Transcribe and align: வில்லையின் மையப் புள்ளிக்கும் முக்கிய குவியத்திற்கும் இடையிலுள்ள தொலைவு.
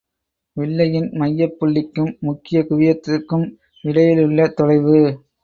வில்லையின் 0.57 1.09
மையப் 1.13 1.53
புள்ளிக்கும் 1.59 2.17
முக்கிய 2.19 2.61
குவியத்திற்கும் 2.61 3.45
இடையிலுள்ள 3.83 4.47
தொலைவு. 4.47 4.97